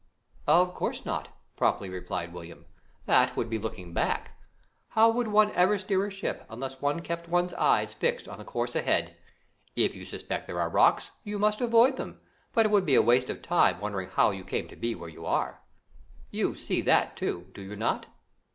[0.47, 2.65] "Of course not," promptly replied William,
[3.05, 4.31] "that would be looking back.
[4.87, 8.43] How would one ever steer a ship, unless one kept one's eyes fixed on the
[8.43, 9.15] course ahead?
[9.75, 12.19] If you suspect there are rocks, you must avoid them,
[12.51, 15.07] but it would be a waste of time wondering how you came to be where
[15.07, 15.61] you are.
[16.31, 18.07] You see that, too, do you not?"